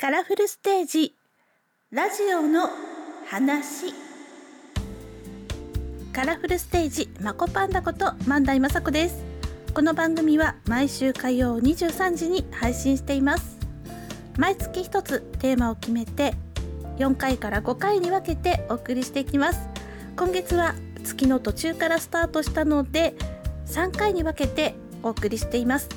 [0.00, 1.16] カラフルステージ。
[1.90, 2.68] ラジオの
[3.26, 3.92] 話。
[6.12, 9.24] カラフルステージマコパンダこと万代雅子です。
[9.74, 13.58] この番組は毎週火曜23時に配信しています。
[14.36, 16.34] 毎月一つテーマを決めて
[16.98, 19.68] 4回から5回に分けてお送りしていきます。
[20.16, 23.16] 今月は月の途中からスタートしたので
[23.66, 25.88] 3回に分けてお送りしています。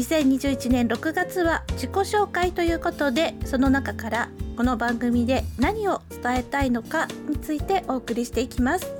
[0.00, 8.90] 2021年6月は自己紹介ということでその中からこの番組で何を伝えたいのかについてお送りしていきます。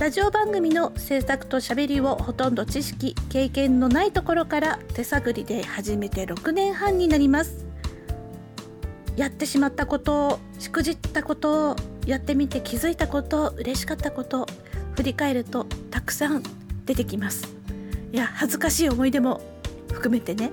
[0.00, 7.66] ラジオ番組の制作としゃべりをほとんど知識経験のないところから手探りで始めて6年半になります。
[9.16, 14.46] やってしまったことをしくじったことをやってみて気づいたこと嬉しかったこと
[14.96, 16.42] 振り返るとたくさん
[16.86, 17.54] 出てきます。
[18.12, 19.57] いや恥ずかしい思い出も
[19.92, 20.50] 含めてね。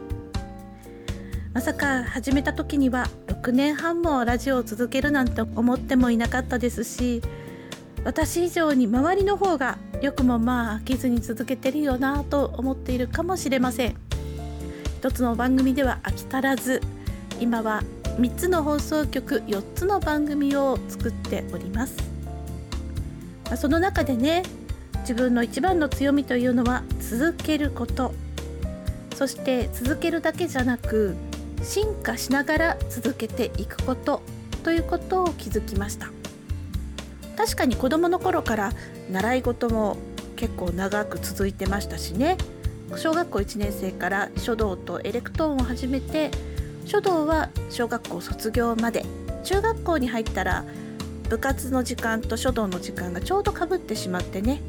[1.53, 7.21] まさか始めた時には6年半もラジオを続けるなんて思ってもいなかったですし
[8.03, 13.95] 私以上に周りの方がよくもまあ飽きずに続けてるよなと思っているかもしれません。
[14.99, 16.81] 一つの番組では飽き足らず
[17.39, 17.83] 今は
[18.19, 21.95] 3つの放送局4つの番組を作っております。
[23.55, 24.43] その中でね
[24.99, 28.13] 自分の一番の強みというのは続けること。
[29.15, 31.15] そして続けるだけじゃなく
[31.63, 34.21] 進化しながら続けていくこと
[34.63, 36.11] ということを気づきました。
[37.37, 38.71] 確かに子どもの頃から
[39.11, 39.97] 習い事も
[40.35, 42.37] 結構長く続いてましたしね。
[42.97, 46.29] 小学校1年生から書道とエレクトーンを始めて
[46.85, 49.05] 書道は小学校卒業まで。
[49.43, 50.65] 中学校に入ったら
[51.29, 54.61] 部活の時間と書道の時間がちょうどかぶってしまってね。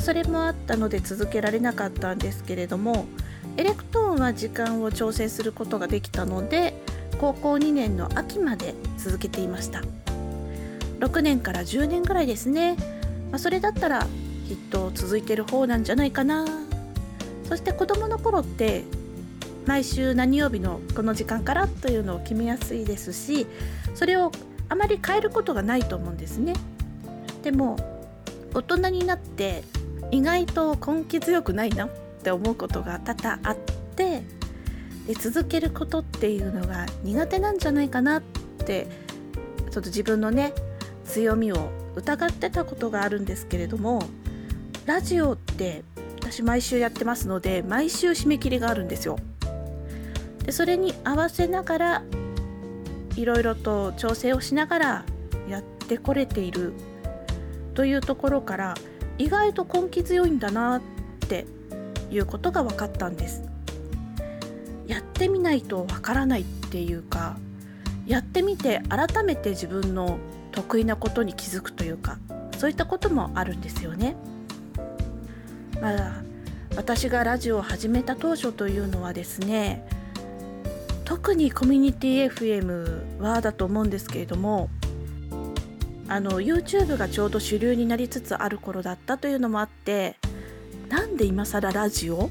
[0.00, 3.06] それもあったので続けられなかったんですけれども
[3.56, 6.74] エレクトーンは時間を調整することができたので
[7.18, 9.82] 高校2年の秋まで続けていました。
[11.00, 12.76] 6年から10年ぐらいですね、
[13.30, 14.06] まあ、それだったら
[14.48, 16.46] きっと続いてる方なんじゃないかな。
[17.48, 18.84] そして子どもの頃って
[19.66, 23.46] 毎週何曜日のこの時間からというのを決めやすいですし
[23.94, 24.32] それを
[24.68, 26.54] あまり変えることがないと思うんですね。
[27.42, 27.76] でも
[28.54, 29.62] 大人になって
[30.10, 31.86] 意外と根気強くないな。
[31.86, 31.90] っ
[32.26, 33.56] って思うことが多々あっ
[33.94, 34.24] て
[35.06, 38.22] で続けることっていうのが苦手なんじゃないかなっ
[38.66, 38.88] て
[39.70, 40.52] ちょっと自分のね
[41.04, 44.02] 強みを疑ってたことがあるんですけれども
[44.86, 45.84] ラジオって
[46.20, 49.20] 私毎週やってますので毎週締め切りがあるんですよ。
[50.44, 52.02] でそれに合わせながら
[53.14, 55.04] いろいろと調整をしながら
[55.48, 56.72] やってこれている
[57.74, 58.74] というところから
[59.16, 60.82] 意外と根気強いんだなっ
[61.28, 61.46] て
[62.10, 63.42] いうことが分かったんです
[64.86, 67.36] やってみないとわからないっていうか
[68.06, 70.18] やってみて改めて自分の
[70.52, 72.18] 得意なことに気づくというか
[72.56, 74.16] そういったこともあるんですよね。
[75.80, 76.22] まあ、
[76.76, 79.86] 私がラジオを始めた当初というのはですね
[81.04, 84.70] 特にコミュニティ FM はだと思うんですけれども
[86.08, 90.16] あの YouTube がちょうど主流になりつつある頃だったというのもあって
[90.88, 92.26] なんで今更ラジオ？
[92.26, 92.30] っ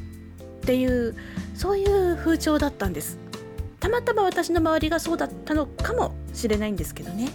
[0.62, 1.16] ていう
[1.54, 3.20] そういう風潮だったんです。
[3.80, 7.30] たまたま私の周りがそうだったのかもしれないんですけどね。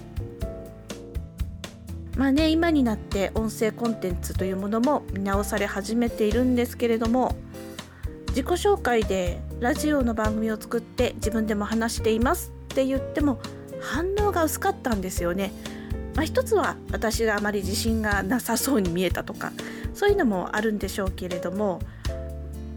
[2.17, 7.37] まあね今になって音声コンテンツというものも見直され始めているんですけれども
[8.31, 13.41] 自己紹介でラジオの番組を作って自分でも話していますって言っても
[13.81, 15.53] 反応が薄かったんですよね。
[16.15, 19.53] まあ、一つは私があまり自信がなさそうに見えたとか
[19.95, 21.81] そういうのもあるんでしょうけれども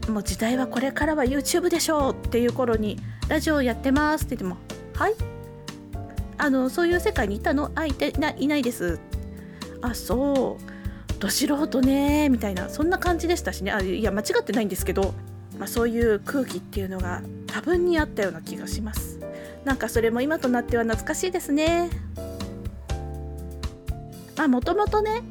[0.08, 2.98] もう時代はこれからは YouTube でしょうっていう頃に
[3.28, 4.60] ラジオやってますって言っても
[4.94, 5.14] はい？
[6.36, 7.70] あのそういう世界にいたの？
[7.74, 8.98] あいていないです。
[9.80, 11.20] あそう。
[11.20, 13.72] ど素人ねみたいなそんな感じでしたしね。
[13.72, 15.14] あいや間違ってないんですけど、
[15.58, 19.20] まあ、そういう空気っていうのが多分にあったような気がします。
[19.64, 21.88] なんかそれも今となっては懐かしいですね。
[24.36, 25.22] まあもともとね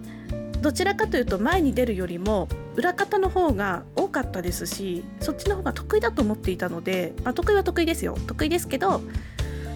[0.63, 8.17] どちらかというと前に出るよりも裏方の方が多かったですしそっちの方が得意だと思っていたので、まあ、得意は得意ですよ。
[8.27, 9.01] 得意ですけど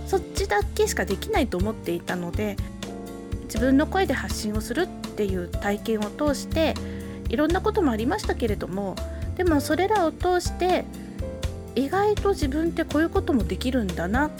[0.05, 2.55] そっちだけしかできないと思っていたので
[3.43, 6.73] 自分の声で発信をするっていう体験を通して
[7.27, 8.95] いろんなこともありましたけれども
[9.35, 10.85] でもそれらを通して
[11.75, 14.31] 意外と自分ってこういうこともできるんだなっ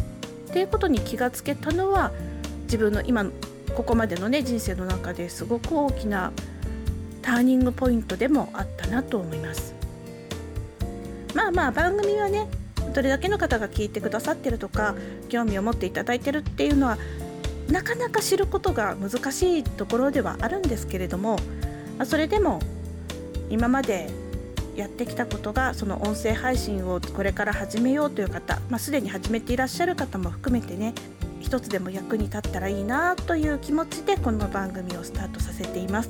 [0.53, 2.13] ていうことに気がつけたのは
[2.63, 3.25] 自分の今
[3.75, 6.31] ここまでのね人生の中ですごく大きな
[7.21, 9.75] ターニングポイントでもあったなと思います。
[11.33, 12.47] まあまあ番組はね
[12.93, 14.95] どれだけの方が聞いてくださってるとか
[15.29, 16.97] 興味を持っていただいてるっていうのは
[17.69, 21.37] なかなか知ることが難しいところではあるんですけれども
[22.05, 22.59] それでも
[23.49, 24.09] 今まで
[24.75, 30.93] やってきたことがその音声配信をこれから始めようという方、まあ、すでに始めていらっしゃる方も含めてね
[31.47, 36.09] 一つでも役に立ったらいいなという気持ちでこの番組をスタートさせています。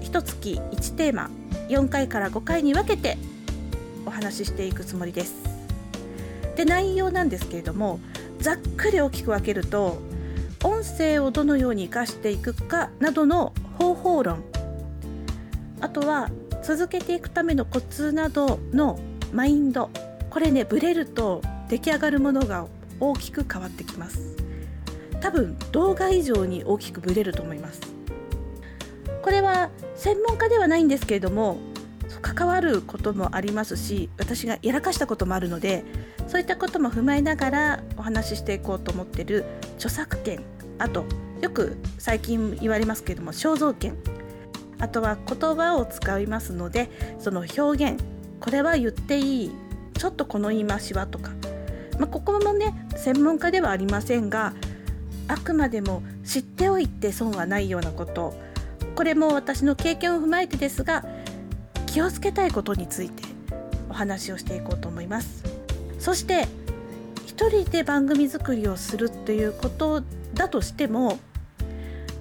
[0.00, 1.28] 一月1テーマ
[1.68, 3.18] 4回から5回に分けて
[4.06, 5.34] お話ししていくつもりです。
[6.54, 7.98] で内容なんですけれども
[8.38, 9.98] ざっくり大きく分けると
[10.62, 14.44] 音声をどのように生かしていくかなどの方法論。
[15.80, 16.30] あとは
[16.62, 19.00] 続けていくためのコツなどの
[19.32, 19.90] マインド。
[20.30, 22.68] これねブレると出来上がるものが
[23.00, 24.36] 大きく変わってきます。
[25.20, 27.80] 多分動画以上に大きくブレると思います。
[29.22, 31.58] これは専門家ではないんですけれども
[32.22, 35.84] 関わることもありますし私がやらかしたこともあるので
[36.26, 39.44] そういったことも踏まえながらお話ししていこうと思ってる
[39.76, 40.42] 著作権
[40.78, 41.04] あと
[41.40, 43.96] よく最近言われますけれども肖像権
[44.78, 48.02] あとは言葉を使いますのでその表現
[48.40, 49.52] これは言っていい
[49.98, 51.30] ちょっとこの言い回しはとか、
[52.00, 54.54] まあ、ここもね専門家ではありませんが
[55.28, 58.34] あくまでも知っておいて損はないようなこと。
[58.96, 61.04] これも私の経験を踏まえてですが
[61.86, 63.22] 気をつけたいことについて
[63.88, 65.44] お話をしていこうと思います。
[65.98, 66.48] そして
[67.26, 70.02] 一人で番組作りをするっていうこと
[70.34, 71.18] だとしても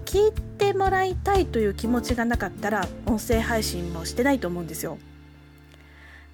[0.06, 4.98] 聞いてもらいたいという気持ちがなかったら音声配信もしてないと思うんですよ。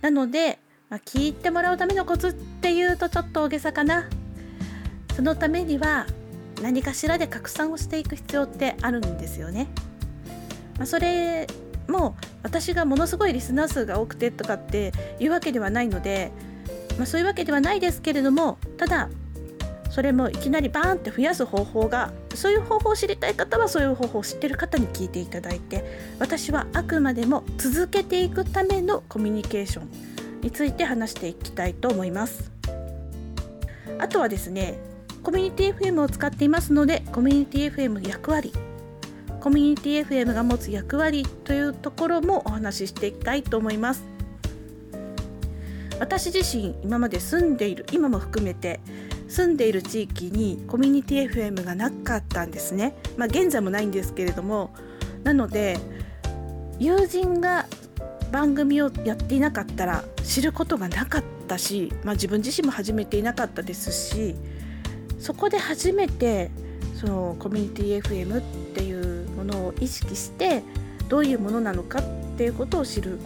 [0.01, 0.59] なので、
[0.89, 4.09] まあ、聞いてもらうためのコツっていうとちょっと大げさかな。
[5.15, 6.05] そのためには
[6.61, 9.67] 何かしらで拡散をしていく必要ってあるんですよね、
[10.77, 11.47] まあ、それ
[11.87, 16.31] も私がものすごいリスナー数が多くてとかっていうわけではないので、
[16.97, 19.09] まあ、そういうわけではないですけれどもただ
[19.89, 25.85] それもいきなりバーンって増やす方法がそういう方法を知りたい方はそういう方法を知ってる方に聞いていただいて
[26.19, 30.14] 私はあくまでも続けていくためのコミュニケーション。
[30.45, 32.51] について話していきたいと思います。
[33.97, 34.77] あとはですね
[35.23, 38.53] コミュニティ FM を使っていますのでコミュニティ FM 役割
[39.39, 44.03] コミュニティ FM が持つ役割というところもお話ししていきたいと思います。
[45.99, 48.81] 私自身今まで住んでいる今も含めて
[49.27, 52.95] 住んでいる地域にコミュニティ FM がなかったんですね。
[53.17, 54.75] まあ現在もないんですけれども。
[55.23, 55.79] なので
[56.77, 57.65] 友人が
[58.31, 64.35] 番組をやっていなかったら知ることがなかったし、まあ、自分自身も始めていなかったですし
[65.19, 66.51] そこで初めて
[66.95, 68.41] そのコミュニティ FM っ
[68.73, 70.63] ていうものを意識して
[71.09, 72.03] どういうものなのかっ
[72.37, 73.19] ていうことを知る。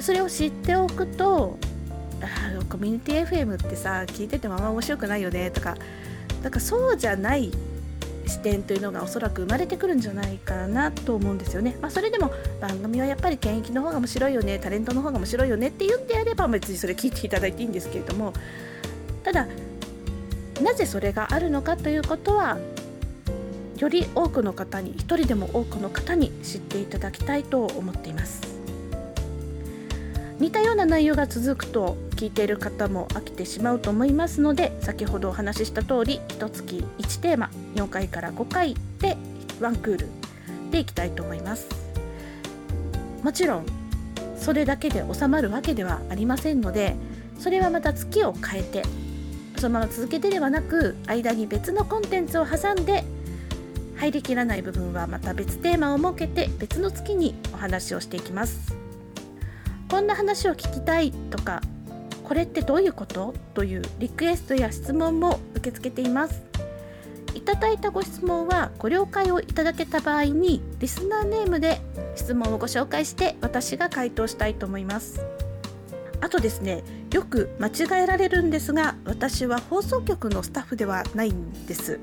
[0.00, 1.56] それを知っておくと
[2.20, 5.76] あコミュニティ FM ってさ聞いててもあんま面白くないよねとか
[6.42, 7.50] だかそうじゃない
[8.26, 11.76] 視点というのがおそらく生まれてくるんじゃないかなと思うんですよね。
[11.80, 18.32] まあ、それでも番組はやっぱり現役の方が面白いよねタレントの方が面白いよねって言うんであれば別にそれ聞いていただいていいんですけれども
[19.22, 19.46] ただ
[20.62, 22.58] なぜそれがあるのかということは
[23.78, 28.56] より多くの方に一人でも多くの方に知っていただきたいと思っています
[30.38, 36.62] 似たような内容が続くと聞いている方も飽きてしまうと思いますので先ほどお話しした通り1月
[36.98, 39.16] 1テーマ4回から5回で
[39.60, 40.08] ワンクール
[40.70, 41.68] でいきたいと思います。
[43.22, 43.66] もちろん
[44.36, 46.94] それだけで収まるわけではありませんので
[47.38, 48.82] それはまた月を変えて
[49.56, 53.04] そのまま続けてではなく間に別のコンテンツを挟んで
[53.96, 58.76] 入りきらない部分はまた別テーマを設けて別の月にお話をしていきます。
[59.90, 61.62] こんな話を聞きたいとか
[62.22, 63.34] これってどういうこと？
[63.54, 66.42] というリクエストや質問も受け付けています。
[67.36, 71.80] いただいたご質問はご了解をいただけた場合にリスナーネームで
[72.14, 75.20] 質問をご紹介して私が回答したいと思います。
[76.22, 82.00] あとですねよく間違えられるんですが私は放送局のスタッフではないんです。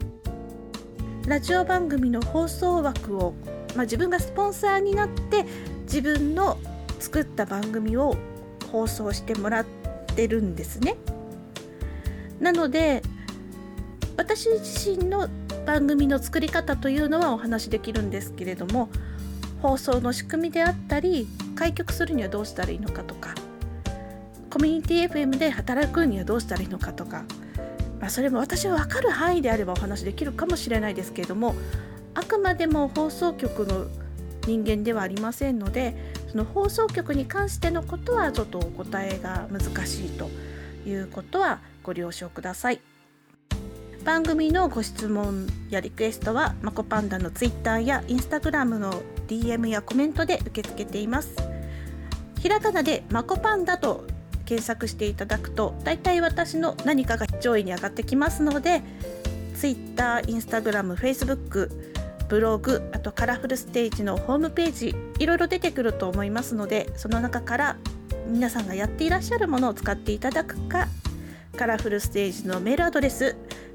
[1.27, 3.33] ラジオ番組の放送枠を、
[3.75, 5.45] まあ、自分がスポンサーになって
[5.83, 6.59] 自分の
[6.99, 8.15] 作った番組を
[8.71, 9.65] 放送してもらっ
[10.15, 10.95] てるんですね。
[12.39, 13.01] なので
[14.17, 15.29] 私自身の
[15.65, 18.89] 番組の作り方というのはお話しできるんですけれども
[19.61, 23.33] 放送の仕組みであったり開局するにはどうしたらいいのかとか
[24.49, 27.23] コミュニティ FM で働くにはどうしたらいいのかとか、
[27.99, 31.55] まあ、それも私は分かる範囲であればお話できるかもしれないですけれども
[32.13, 33.87] あくまでも放送局の
[34.45, 35.95] 人間ではありませんので
[36.29, 40.29] その放送局に関してのことはちょっとお答えが難しいと
[40.85, 42.92] いうことはご了承ください。
[44.03, 51.35] 番組のご質問やリクエストはマコパンダの Twitter や Instagram の DM やコメントで受け付けています。
[52.41, 54.05] ひらがなでマコパンダと
[54.43, 58.81] 検索していただくとだいたい私の何かが上位に上がってきますので
[59.55, 61.69] Twitter、Instagram、Facebook
[62.27, 67.77] ブログあとカラフルステージのホームページいろいろ出てくると思いますのでその中から
[68.27, 70.89] 皆さんがやっていらっしゃるものを使っていただくか
[71.55, 73.37] カラフルステージのメールアドレス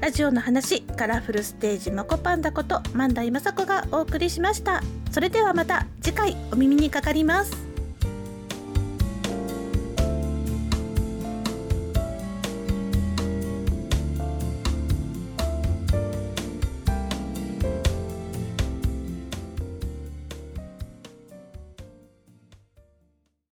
[0.00, 4.80] ラジオの話カラフルステージマコパンダこと万代雅子がお送りしました。
[5.10, 7.67] それではまた次回お耳にかかります。